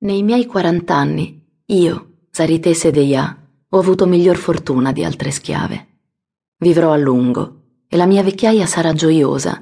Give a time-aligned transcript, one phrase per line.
[0.00, 3.36] Nei miei quarant'anni, io, Sarite Sedeia,
[3.68, 5.86] ho avuto miglior fortuna di altre schiave.
[6.58, 9.60] Vivrò a lungo e la mia vecchiaia sarà gioiosa,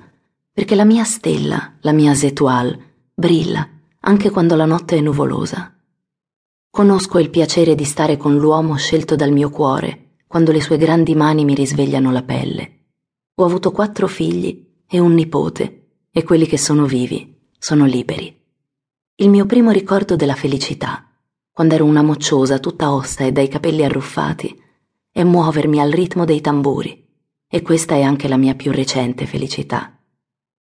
[0.53, 2.79] perché la mia stella, la mia Zetual,
[3.14, 3.67] brilla
[4.01, 5.75] anche quando la notte è nuvolosa.
[6.68, 11.14] Conosco il piacere di stare con l'uomo scelto dal mio cuore, quando le sue grandi
[11.14, 12.88] mani mi risvegliano la pelle.
[13.37, 18.35] Ho avuto quattro figli e un nipote, e quelli che sono vivi sono liberi
[19.19, 21.10] il mio primo ricordo della felicità,
[21.51, 24.62] quando ero una mocciosa tutta ossa e dai capelli arruffati,
[25.10, 27.02] è muovermi al ritmo dei tamburi.
[27.48, 29.98] E questa è anche la mia più recente felicità.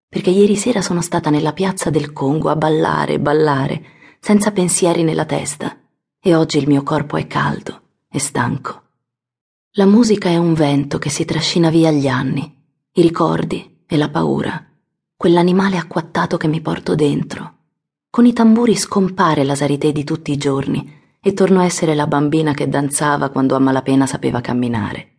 [0.09, 3.85] Perché ieri sera sono stata nella piazza del Congo a ballare, ballare,
[4.21, 5.77] senza pensieri nella testa,
[6.21, 8.83] e oggi il mio corpo è caldo e stanco.
[9.73, 12.57] La musica è un vento che si trascina via gli anni,
[12.93, 14.65] i ricordi e la paura,
[15.17, 17.54] quell'animale acquattato che mi porto dentro
[18.15, 20.89] con i tamburi scompare la Sarité di tutti i giorni
[21.21, 25.15] e torno a essere la bambina che danzava quando a malapena sapeva camminare.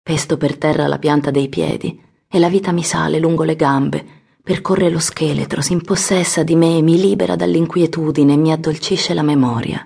[0.00, 4.06] Pesto per terra la pianta dei piedi e la vita mi sale lungo le gambe,
[4.40, 9.84] percorre lo scheletro, si impossessa di me, mi libera dall'inquietudine e mi addolcisce la memoria.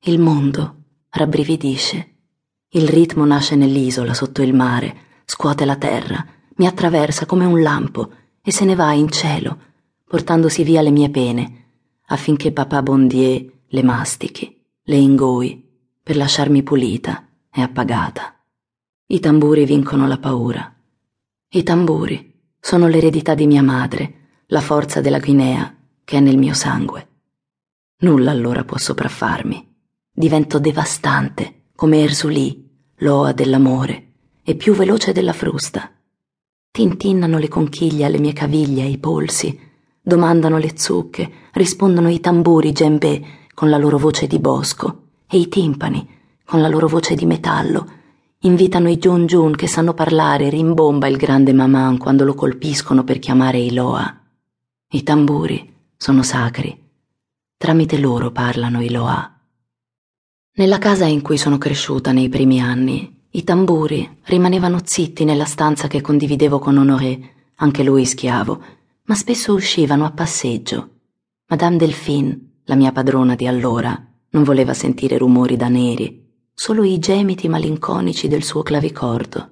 [0.00, 0.74] Il mondo
[1.08, 2.08] rabbrividisce.
[2.72, 6.22] Il ritmo nasce nell'isola, sotto il mare, scuote la terra,
[6.56, 8.10] mi attraversa come un lampo
[8.42, 9.56] e se ne va in cielo,
[10.06, 11.54] portandosi via le mie pene
[12.12, 15.64] affinché papà Bondier le mastichi, le ingoi,
[16.02, 18.34] per lasciarmi pulita e appagata.
[19.06, 20.74] I tamburi vincono la paura.
[21.48, 26.54] I tamburi sono l'eredità di mia madre, la forza della Guinea che è nel mio
[26.54, 27.08] sangue.
[27.98, 29.68] Nulla allora può sopraffarmi.
[30.10, 35.92] Divento devastante, come Ersulì, l'oa dell'amore, e più veloce della frusta.
[36.72, 39.69] Tintinnano le conchiglie alle mie caviglie e ai polsi,
[40.10, 43.22] domandano le zucche, rispondono i tamburi djembé
[43.54, 47.86] con la loro voce di bosco e i timpani con la loro voce di metallo.
[48.40, 53.20] Invitano i Jun Jun che sanno parlare, rimbomba il grande Maman quando lo colpiscono per
[53.20, 54.20] chiamare i Loa.
[54.92, 56.76] I tamburi sono sacri.
[57.56, 59.32] Tramite loro parlano i Loa.
[60.54, 65.86] Nella casa in cui sono cresciuta nei primi anni, i tamburi rimanevano zitti nella stanza
[65.86, 68.79] che condividevo con Honoré, anche lui schiavo,
[69.10, 70.90] ma spesso uscivano a passeggio.
[71.48, 74.00] Madame Delphine, la mia padrona di allora,
[74.30, 79.50] non voleva sentire rumori da neri, solo i gemiti malinconici del suo clavicordo.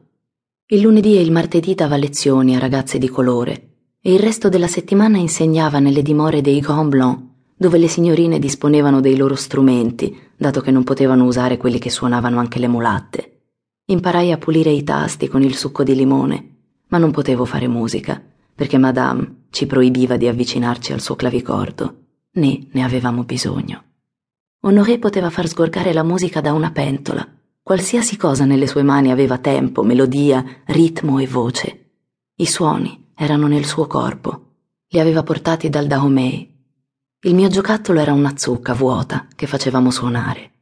[0.67, 3.71] Il lunedì e il martedì dava lezioni a ragazze di colore
[4.01, 7.21] e il resto della settimana insegnava nelle dimore dei Grand Blanc,
[7.57, 12.39] dove le signorine disponevano dei loro strumenti, dato che non potevano usare quelli che suonavano
[12.39, 13.41] anche le mulatte.
[13.87, 16.59] Imparai a pulire i tasti con il succo di limone,
[16.91, 18.23] ma non potevo fare musica
[18.59, 23.85] perché Madame ci proibiva di avvicinarci al suo clavicordo, né ne avevamo bisogno.
[24.61, 27.27] Honoré poteva far sgorgare la musica da una pentola.
[27.63, 31.91] Qualsiasi cosa nelle sue mani aveva tempo, melodia, ritmo e voce.
[32.35, 34.47] I suoni erano nel suo corpo.
[34.89, 36.57] Li aveva portati dal Dahomey.
[37.21, 40.53] Il mio giocattolo era una zucca vuota che facevamo suonare.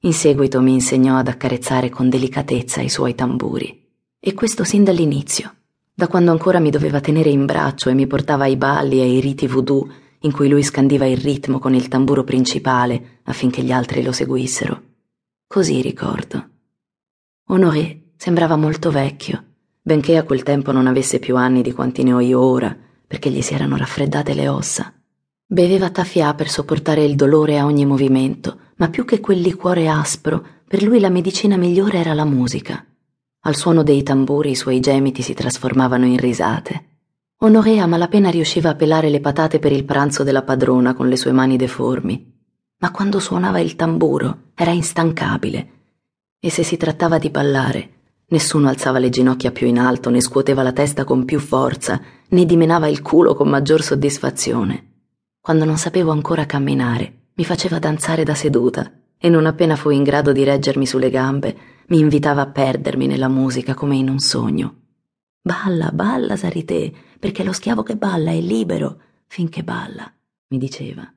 [0.00, 3.84] In seguito mi insegnò ad accarezzare con delicatezza i suoi tamburi.
[4.18, 5.55] E questo sin dall'inizio
[5.98, 9.18] da quando ancora mi doveva tenere in braccio e mi portava ai balli e ai
[9.18, 9.88] riti voodoo
[10.20, 14.82] in cui lui scandiva il ritmo con il tamburo principale affinché gli altri lo seguissero.
[15.46, 16.48] Così ricordo.
[17.46, 19.42] Honoré sembrava molto vecchio,
[19.80, 22.76] benché a quel tempo non avesse più anni di quanti ne ho io ora,
[23.06, 24.92] perché gli si erano raffreddate le ossa.
[25.46, 30.44] Beveva taffia per sopportare il dolore a ogni movimento, ma più che quel liquore aspro,
[30.68, 32.84] per lui la medicina migliore era la musica.
[33.46, 36.86] Al suono dei tamburi i suoi gemiti si trasformavano in risate.
[37.36, 41.14] Honoré a malapena riusciva a pelare le patate per il pranzo della padrona con le
[41.14, 42.34] sue mani deformi,
[42.78, 45.68] ma quando suonava il tamburo era instancabile.
[46.40, 47.90] E se si trattava di ballare,
[48.30, 52.44] nessuno alzava le ginocchia più in alto, né scuoteva la testa con più forza, né
[52.44, 55.04] dimenava il culo con maggior soddisfazione.
[55.40, 60.02] Quando non sapevo ancora camminare, mi faceva danzare da seduta e non appena fui in
[60.02, 61.56] grado di reggermi sulle gambe,
[61.88, 64.82] mi invitava a perdermi nella musica come in un sogno.
[65.40, 70.12] Balla, balla, Sarité, perché lo schiavo che balla è libero finché balla,
[70.48, 71.08] mi diceva.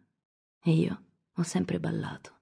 [0.61, 1.01] E io
[1.33, 2.38] ho sempre ballato.